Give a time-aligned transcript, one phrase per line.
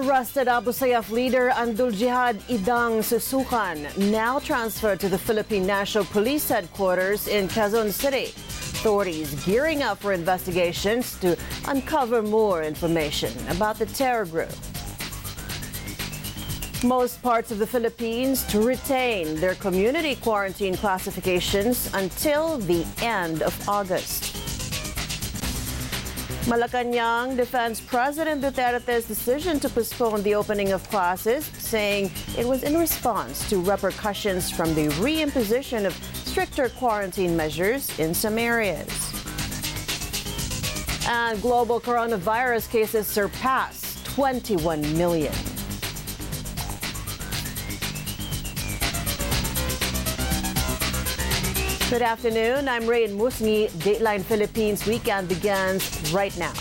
[0.00, 6.48] Arrested Abu Sayyaf leader Andul Jihad Idang Susukan now transferred to the Philippine National Police
[6.48, 8.32] Headquarters in Quezon City.
[8.80, 11.36] Authorities gearing up for investigations to
[11.68, 14.48] uncover more information about the terror group.
[16.82, 23.52] Most parts of the Philippines to retain their community quarantine classifications until the end of
[23.68, 24.39] August.
[26.46, 32.78] Malacanang defends President Duterte's decision to postpone the opening of classes, saying it was in
[32.78, 38.88] response to repercussions from the reimposition of stricter quarantine measures in some areas.
[41.06, 45.34] And global coronavirus cases surpass 21 million.
[51.90, 52.68] Good afternoon.
[52.68, 53.68] I'm Rain Musngi.
[53.82, 56.52] Dateline Philippines weekend begins right now.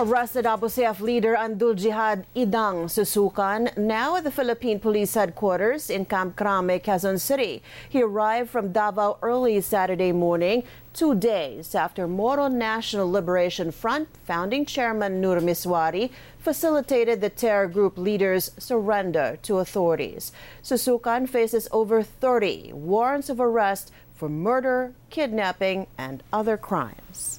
[0.00, 6.04] Arrested Abu Sayyaf leader Andul Jihad Idang Susukan, now at the Philippine Police Headquarters in
[6.04, 7.64] Camp Crame, Quezon City.
[7.88, 10.62] He arrived from Davao early Saturday morning,
[10.94, 17.98] two days after Moro National Liberation Front founding chairman Nur Misuari facilitated the terror group
[17.98, 20.30] leaders' surrender to authorities.
[20.62, 27.37] Susukan faces over 30 warrants of arrest for murder, kidnapping, and other crimes.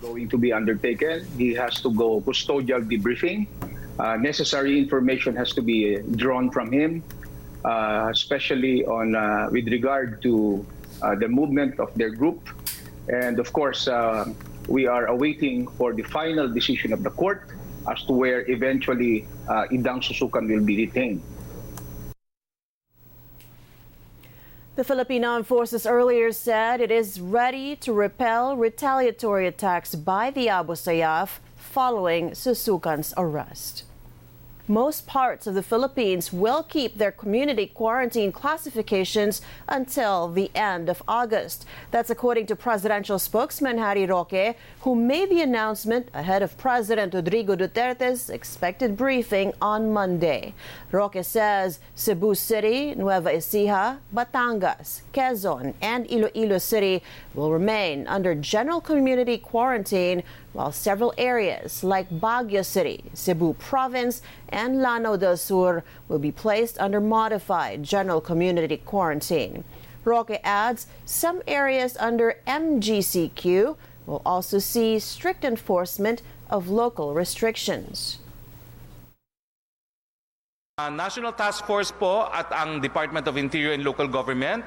[0.00, 1.26] Going to be undertaken.
[1.36, 3.48] He has to go custodial debriefing.
[3.98, 7.02] Uh, necessary information has to be drawn from him,
[7.64, 10.64] uh, especially on uh, with regard to
[11.02, 12.46] uh, the movement of their group.
[13.08, 14.30] And of course, uh,
[14.68, 17.42] we are awaiting for the final decision of the court
[17.90, 21.22] as to where eventually uh, Idang Susukan will be detained.
[24.78, 30.48] The Philippine Armed Forces earlier said it is ready to repel retaliatory attacks by the
[30.50, 33.82] Abu Sayyaf following Susukan's arrest.
[34.70, 41.02] Most parts of the Philippines will keep their community quarantine classifications until the end of
[41.08, 41.64] August.
[41.90, 47.56] That's according to presidential spokesman Harry Roque, who made the announcement ahead of President Rodrigo
[47.56, 50.52] Duterte's expected briefing on Monday.
[50.92, 57.02] Roque says Cebu City, Nueva Ecija, Batangas, Quezon, and Iloilo City
[57.32, 64.80] will remain under general community quarantine while several areas like Baguio City, Cebu Province, and
[64.80, 69.64] Lanao del Sur will be placed under modified general community quarantine.
[70.04, 73.76] Roque adds some areas under MGCQ
[74.06, 78.18] will also see strict enforcement of local restrictions.
[80.78, 84.62] Uh, National Task Force po at ang Department of Interior and Local Government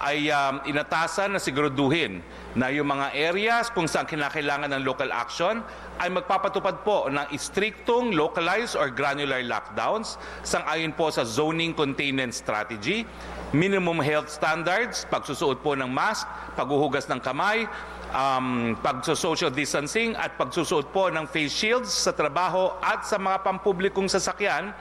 [0.00, 2.24] ay um, inatasan na siguraduhin
[2.56, 5.60] na yung mga areas kung saan kinakailangan ng local action
[6.00, 13.04] ay magpapatupad po ng istriktong localized or granular lockdowns sang-ayon po sa zoning containment strategy,
[13.52, 16.24] minimum health standards, pagsusuot po ng mask,
[16.56, 17.68] paghuhugas ng kamay,
[18.16, 24.08] um, pagso-social distancing at pagsusuot po ng face shields sa trabaho at sa mga pampublikong
[24.08, 24.72] sasakyan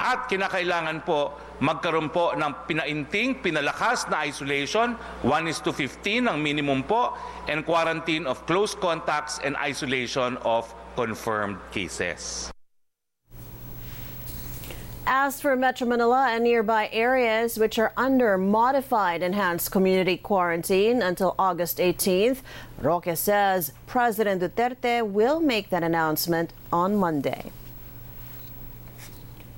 [0.00, 6.40] at kinakailangan po magkaroon po ng pinainting, pinalakas na isolation, 1 is to 15 ang
[6.40, 7.12] minimum po,
[7.52, 10.64] and quarantine of close contacts and isolation of
[10.96, 12.48] confirmed cases.
[15.10, 21.34] As for Metro Manila and nearby areas which are under modified enhanced community quarantine until
[21.36, 22.46] August 18th,
[22.80, 27.50] Roque says President Duterte will make that announcement on Monday.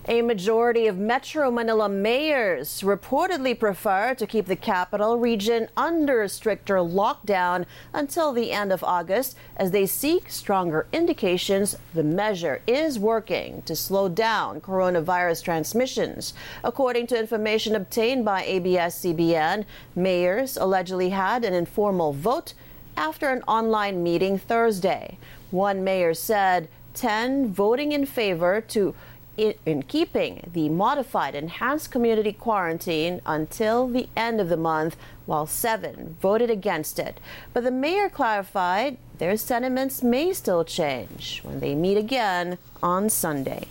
[0.08, 6.78] A majority of Metro Manila mayors reportedly prefer to keep the capital region under stricter
[6.78, 13.62] lockdown until the end of August as they seek stronger indications the measure is working
[13.62, 16.34] to slow down coronavirus transmissions.
[16.64, 19.64] According to information obtained by ABS-CBN,
[19.94, 22.54] mayors allegedly had an informal vote
[22.96, 25.16] after an online meeting Thursday.
[25.52, 28.94] One mayor said 10 voting in favor to
[29.36, 34.96] in keeping the modified enhanced community quarantine until the end of the month,
[35.26, 37.18] while seven voted against it.
[37.52, 43.66] But the mayor clarified their sentiments may still change when they meet again on Sunday.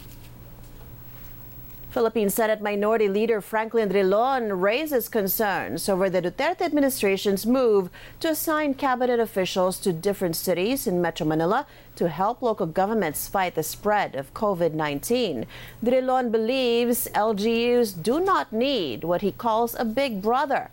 [1.91, 7.89] Philippine Senate Minority Leader Franklin Drilon raises concerns over the Duterte administration's move
[8.21, 11.67] to assign cabinet officials to different cities in Metro Manila
[11.97, 15.45] to help local governments fight the spread of COVID 19.
[15.83, 20.69] Drilon believes LGUs do not need what he calls a big brother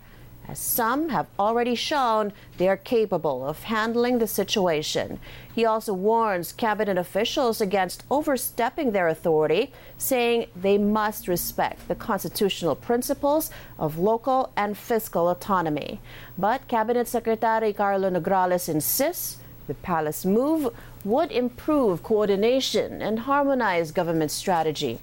[0.49, 5.19] as some have already shown they are capable of handling the situation.
[5.53, 12.75] He also warns cabinet officials against overstepping their authority, saying they must respect the constitutional
[12.75, 15.99] principles of local and fiscal autonomy.
[16.35, 19.37] But Cabinet Secretary Karlo Nograles insists
[19.67, 20.73] the palace move
[21.05, 24.99] would improve coordination and harmonize government strategy.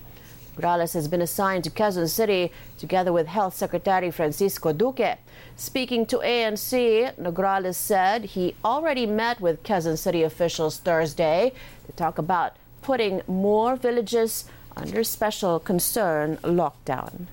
[0.57, 5.19] Nograles has been assigned to Quezon City together with Health Secretary Francisco Duque.
[5.57, 11.53] Speaking to ANC, Nograles said he already met with Quezon City officials Thursday
[11.87, 17.27] to talk about putting more villages under special concern lockdown.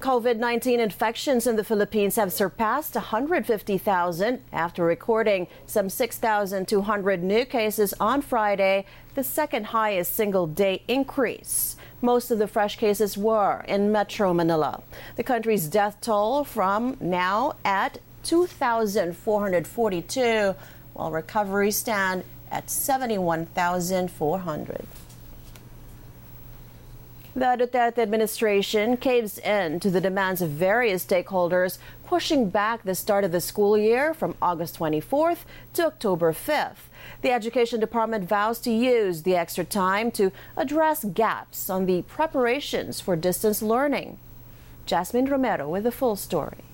[0.00, 7.94] COVID 19 infections in the Philippines have surpassed 150,000 after recording some 6,200 new cases
[7.98, 8.84] on Friday,
[9.14, 11.76] the second highest single day increase.
[12.04, 14.82] Most of the fresh cases were in Metro Manila.
[15.16, 20.54] The country's death toll from now at 2,442,
[20.92, 24.86] while recoveries stand at 71,400.
[27.34, 33.24] The Duterte administration caves in to the demands of various stakeholders, pushing back the start
[33.24, 35.38] of the school year from August 24th
[35.72, 36.90] to October 5th.
[37.22, 43.00] The Education Department vows to use the extra time to address gaps on the preparations
[43.00, 44.18] for distance learning.
[44.86, 46.64] Jasmine Romero with the full story.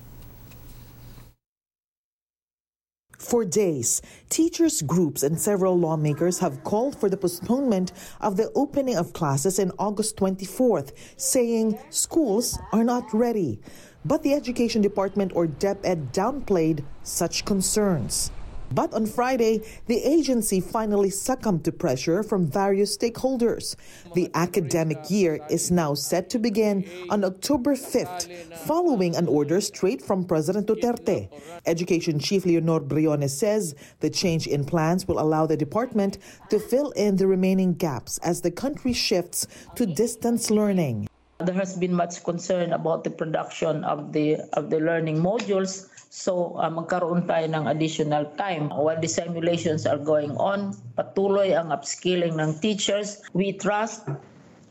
[3.21, 8.97] For days, teachers, groups, and several lawmakers have called for the postponement of the opening
[8.97, 13.59] of classes in August 24th, saying schools are not ready.
[14.03, 18.31] But the Education Department or DepEd downplayed such concerns.
[18.73, 23.75] But on Friday, the agency finally succumbed to pressure from various stakeholders.
[24.15, 30.01] The academic year is now set to begin on October 5th, following an order straight
[30.01, 31.29] from President Duterte.
[31.65, 36.17] Education Chief Leonor Briones says the change in plans will allow the department
[36.49, 41.09] to fill in the remaining gaps as the country shifts to distance learning.
[41.39, 46.59] There has been much concern about the production of the of the learning modules So
[46.59, 48.67] uh, magkaroon tayo ng additional time.
[48.67, 53.23] While the simulations are going on, patuloy ang upskilling ng teachers.
[53.31, 54.11] We trust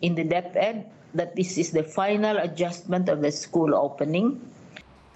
[0.05, 0.85] in the DepEd
[1.17, 4.37] that this is the final adjustment of the school opening.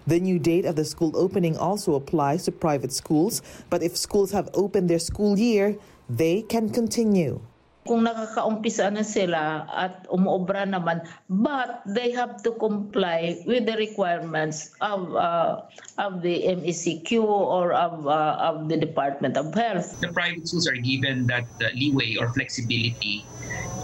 [0.08, 4.32] The new date of the school opening also applies to private schools, but if schools
[4.32, 5.76] have opened their school year,
[6.08, 7.44] they can continue.
[7.84, 14.72] Kung nakakaumpisa na sila at umuobra naman but they have to comply with the requirements
[14.80, 15.60] of uh,
[16.00, 20.00] of the MECQ or of uh, of the Department of Health.
[20.00, 23.24] The private schools are given that uh, leeway or flexibility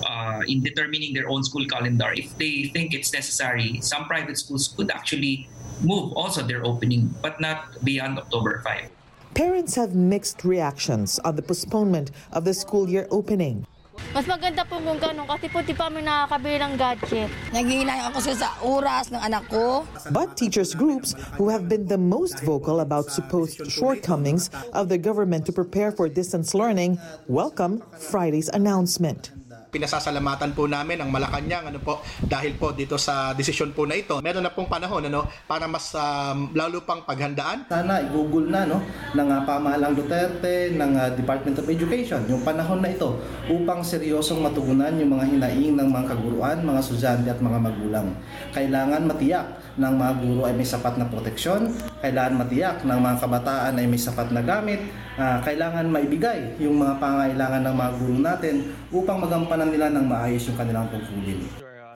[0.08, 2.08] uh, in determining their own school calendar.
[2.17, 5.49] If they think it's necessary, some private schools could actually
[5.85, 8.88] move also their opening, but not beyond October 5.
[9.35, 13.67] Parents have mixed reactions on the postponement of the school year opening.
[14.11, 17.31] Mas maganda po kung ganun kasi po di pa kami nakakabili ng gadget.
[17.55, 19.87] Naghihinayang ako sa oras ng anak ko.
[20.11, 25.47] But teachers groups who have been the most vocal about supposed shortcomings of the government
[25.47, 26.99] to prepare for distance learning
[27.31, 29.31] welcome Friday's announcement.
[29.70, 34.18] Pinasasalamatan po namin ang Malacanang ano po dahil po dito sa desisyon po na ito.
[34.18, 37.71] Meron na pong panahon ano para mas um, lalo pang paghandaan.
[37.71, 38.83] Sana i-google na no
[39.14, 43.16] ng uh, pamahalang Duterte ng uh, Department of Education yung panahon na ito
[43.47, 48.06] upang seryosong matugunan yung mga hinaing ng mga kaguruan, mga estudyante at mga magulang.
[48.50, 49.47] Kailangan matiyak
[49.78, 51.71] ng mga guro ay may sapat na proteksyon,
[52.02, 54.83] kailangan matiyak ng mga kabataan ay may sapat na gamit,
[55.21, 58.55] uh, kailangan maibigay yung mga pangailangan ng mga guro natin
[58.91, 61.45] upang magampanan nila ng maayos yung kanilang tungkulin.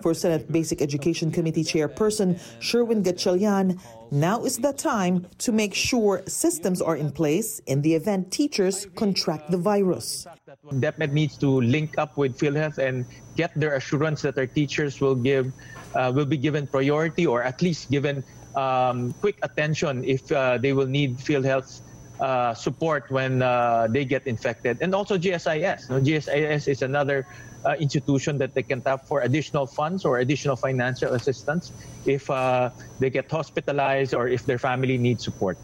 [0.05, 3.81] For Senate Basic Education Committee Chairperson Sherwin Gatchalian,
[4.13, 8.85] now is the time to make sure systems are in place in the event teachers
[9.01, 10.29] contract the virus.
[10.77, 13.09] DepEd needs to link up with PhilHealth and
[13.41, 15.49] get their assurance that our teachers will give
[15.97, 18.21] uh, will be given priority or at least given
[18.61, 21.81] um, quick attention if uh, they will need PhilHealth
[22.21, 24.79] uh, support when uh, they get infected.
[24.81, 25.89] And also GSIS.
[25.89, 27.27] GSIS is another
[27.65, 31.73] uh, institution that they can tap for additional funds or additional financial assistance
[32.07, 35.59] if uh, they get hospitalized or if their family needs support.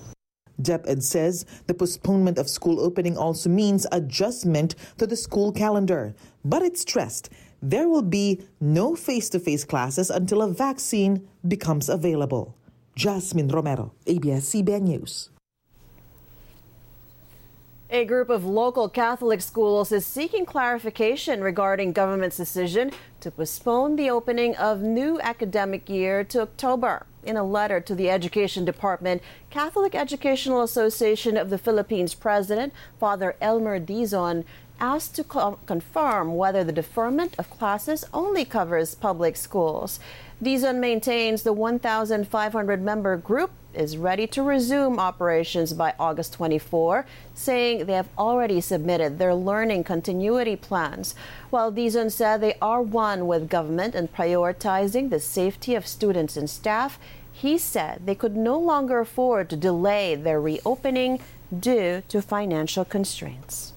[0.61, 6.14] DepEd says the postponement of school opening also means adjustment to the school calendar.
[6.45, 7.30] But it stressed
[7.62, 12.57] there will be no face to face classes until a vaccine becomes available.
[12.97, 15.30] Jasmine Romero, ABS CBN News.
[17.92, 24.09] A group of local Catholic schools is seeking clarification regarding government's decision to postpone the
[24.09, 27.04] opening of new academic year to October.
[27.25, 33.35] In a letter to the Education Department, Catholic Educational Association of the Philippines President, Father
[33.40, 34.44] Elmer Dizon,
[34.80, 40.00] asked to co- confirm whether the deferment of classes only covers public schools.
[40.42, 47.87] Dizon maintains the 1,500 member group is ready to resume operations by August 24, saying
[47.87, 51.14] they have already submitted their learning continuity plans.
[51.50, 56.50] While Dizon said they are one with government in prioritizing the safety of students and
[56.50, 56.99] staff,
[57.32, 61.20] he said they could no longer afford to delay their reopening
[61.56, 63.72] due to financial constraints.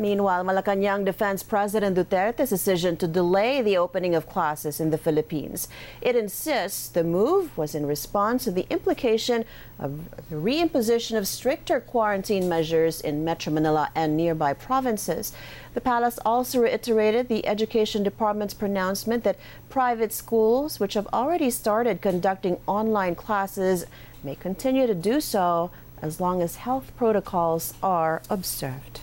[0.00, 5.68] Meanwhile, Malacanang defends President Duterte's decision to delay the opening of classes in the Philippines.
[6.00, 9.44] It insists the move was in response to the implication
[9.78, 15.34] of the reimposition of stricter quarantine measures in Metro Manila and nearby provinces.
[15.74, 19.36] The palace also reiterated the Education Department's pronouncement that
[19.68, 23.84] private schools, which have already started conducting online classes,
[24.24, 29.00] may continue to do so as long as health protocols are observed.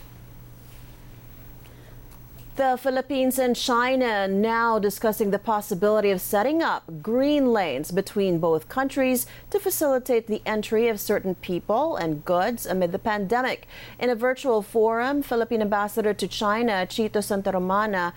[2.57, 8.67] The Philippines and China now discussing the possibility of setting up green lanes between both
[8.67, 13.67] countries to facilitate the entry of certain people and goods amid the pandemic.
[13.99, 18.13] In a virtual forum, Philippine ambassador to China, Chito Santaromana,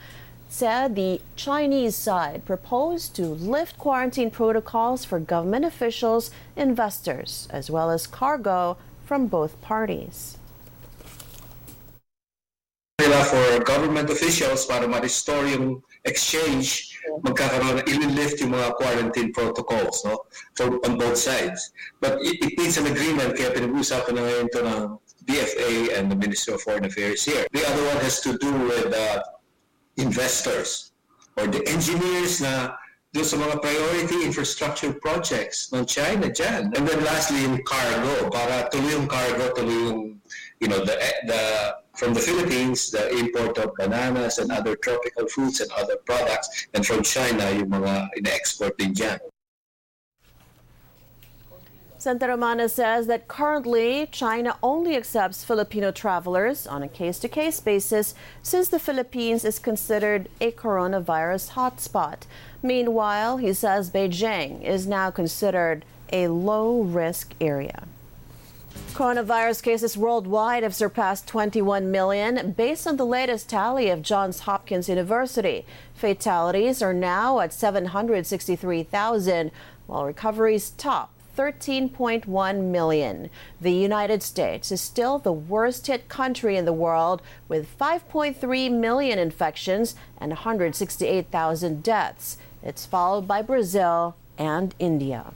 [0.49, 7.90] said the Chinese side proposed to lift quarantine protocols for government officials, investors, as well
[7.90, 10.38] as cargo from both parties.
[13.10, 16.94] Nila for government officials para ma-restore yung exchange,
[17.26, 20.22] magkakaroon, i-lift yung mga quarantine protocols no?
[20.54, 21.74] for, on both sides.
[21.98, 24.82] But it, it needs an agreement, kaya pinag-uusapan na ngayon ito ng
[25.26, 27.50] DFA and the Ministry of Foreign Affairs here.
[27.50, 29.18] The other one has to do with uh,
[29.98, 30.94] investors
[31.34, 32.78] or the engineers na
[33.10, 36.70] doon sa mga priority infrastructure projects ng China dyan.
[36.78, 40.22] And then lastly, yung cargo, para tuloy yung cargo, tuloy yung,
[40.62, 40.94] you know, the,
[41.26, 41.42] the
[41.94, 46.87] from the Philippines, the import of bananas and other tropical fruits and other products, and
[46.87, 49.18] from China, yung mga ina-export din dyan.
[52.00, 58.14] Santaromana says that currently China only accepts Filipino travelers on a case to case basis
[58.40, 62.25] since the Philippines is considered a coronavirus hotspot.
[62.62, 67.85] Meanwhile, he says Beijing is now considered a low risk area.
[68.92, 74.88] Coronavirus cases worldwide have surpassed 21 million based on the latest tally of Johns Hopkins
[74.88, 75.64] University.
[75.94, 79.50] Fatalities are now at 763,000,
[79.86, 83.30] while recoveries top 13.1 million.
[83.60, 89.18] The United States is still the worst hit country in the world with 5.3 million
[89.18, 92.36] infections and 168,000 deaths.
[92.62, 95.32] It's followed by Brazil and India.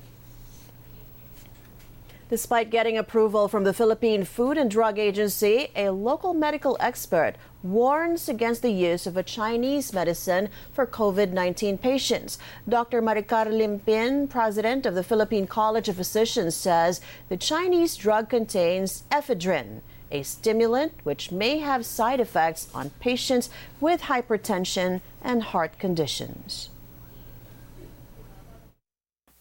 [2.34, 8.28] Despite getting approval from the Philippine Food and Drug Agency, a local medical expert warns
[8.28, 12.40] against the use of a Chinese medicine for COVID 19 patients.
[12.68, 13.00] Dr.
[13.00, 19.80] Maricar Limpin, president of the Philippine College of Physicians, says the Chinese drug contains ephedrine,
[20.10, 23.48] a stimulant which may have side effects on patients
[23.80, 26.70] with hypertension and heart conditions.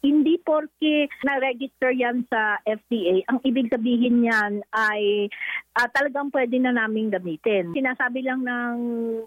[0.03, 5.31] Hindi porke na-register yan sa FDA, ang ibig sabihin niyan ay
[5.79, 7.71] uh, talagang pwede na namin gamitin.
[7.71, 8.75] Sinasabi lang ng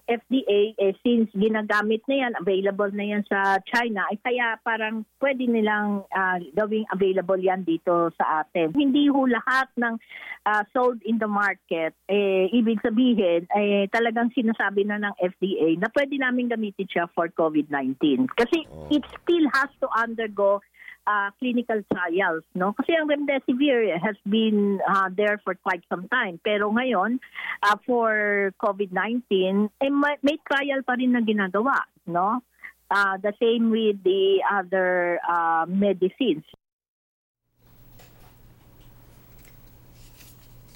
[0.05, 5.49] FDA, eh, since ginagamit na yan, available na yan sa China, ay kaya parang pwede
[5.49, 8.77] nilang uh, gawing available yan dito sa atin.
[8.77, 9.97] Hindi ho lahat ng
[10.45, 15.89] uh, sold in the market, eh, ibig sabihin, eh, talagang sinasabi na ng FDA na
[15.97, 18.29] pwede namin gamitin siya for COVID-19.
[18.37, 20.61] Kasi it still has to undergo
[21.07, 22.75] uh, clinical trials, no?
[22.75, 26.39] Kasi ang remdesivir has been uh, there for quite some time.
[26.43, 27.23] Pero ngayon,
[27.63, 32.43] uh, for COVID-19, eh, may, may trial pa rin na ginagawa, no?
[32.91, 36.47] Uh, the same with the other uh, medicines.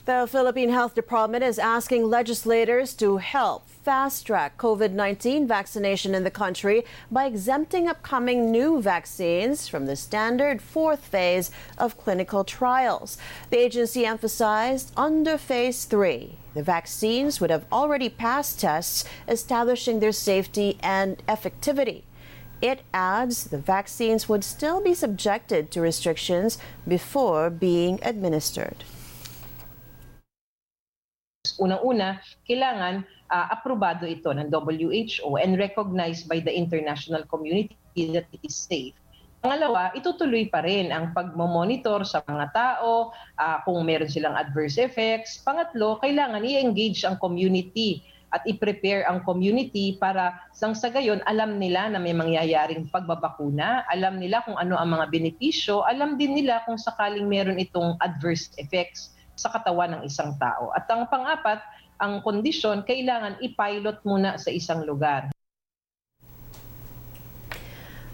[0.06, 6.24] The Philippine Health Department is asking legislators to help fast track COVID 19 vaccination in
[6.24, 13.18] the country by exempting upcoming new vaccines from the standard fourth phase of clinical trials.
[13.50, 20.12] The agency emphasized under phase three, the vaccines would have already passed tests establishing their
[20.12, 22.04] safety and effectivity.
[22.62, 26.56] It adds the vaccines would still be subjected to restrictions
[26.88, 28.82] before being administered.
[31.60, 37.76] Unang-una, kailangan uh, aprobado ito ng WHO and recognized by the international community
[38.10, 38.96] that it is safe.
[39.40, 43.08] Pangalawa, itutuloy pa rin ang pagmamonitor sa mga tao
[43.40, 45.40] uh, kung meron silang adverse effects.
[45.40, 51.90] Pangatlo, kailangan i-engage ang community at i-prepare ang community para sang sa gayon alam nila
[51.90, 56.78] na may mangyayaring pagbabakuna, alam nila kung ano ang mga benepisyo, alam din nila kung
[56.78, 60.68] sakaling meron itong adverse effects sa katawan ng isang tao.
[60.76, 61.64] At ang pang-apat,
[61.96, 65.32] ang kondisyon, kailangan i-pilot muna sa isang lugar.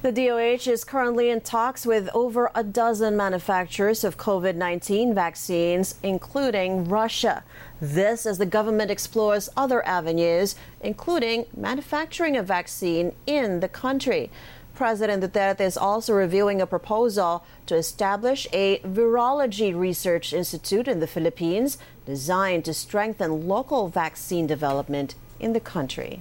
[0.06, 5.96] The DOH is currently in talks with over a dozen manufacturers of COVID 19 vaccines,
[6.00, 7.42] including Russia.
[7.80, 14.30] This as the government explores other avenues, including manufacturing a vaccine in the country.
[14.76, 21.06] President Duterte is also reviewing a proposal to establish a virology research institute in the
[21.06, 26.20] Philippines designed to strengthen local vaccine development in the country.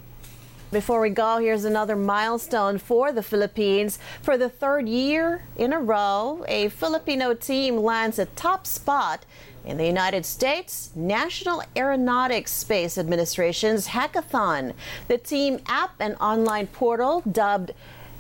[0.72, 4.00] Before we go, here's another milestone for the Philippines.
[4.22, 9.26] For the third year in a row, a Filipino team lands a top spot
[9.66, 14.74] in the United States National Aeronautics Space Administration's hackathon.
[15.08, 17.74] The team app and online portal dubbed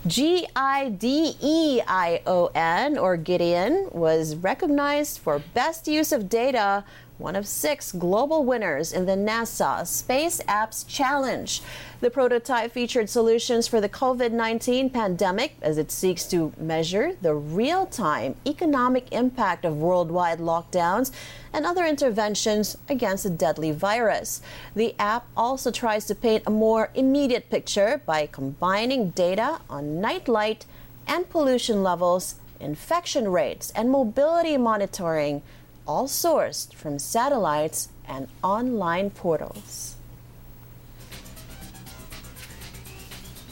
[0.07, 6.29] G I D E I O N or Gideon was recognized for best use of
[6.29, 6.83] data
[7.17, 11.61] one of six global winners in the NASA Space Apps Challenge.
[12.01, 17.33] The prototype featured solutions for the COVID 19 pandemic as it seeks to measure the
[17.33, 21.11] real time economic impact of worldwide lockdowns
[21.53, 24.41] and other interventions against the deadly virus.
[24.75, 30.65] The app also tries to paint a more immediate picture by combining data on nightlight
[31.07, 35.41] and pollution levels, infection rates, and mobility monitoring
[35.87, 39.95] all sourced from satellites and online portals.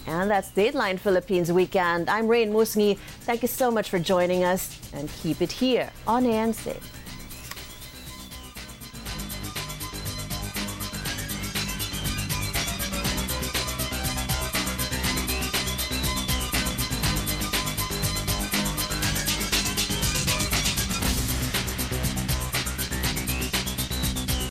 [0.05, 2.09] And that's Dateline Philippines Weekend.
[2.09, 2.97] I'm Rain Musngi.
[3.21, 6.77] Thank you so much for joining us and keep it here on ANC.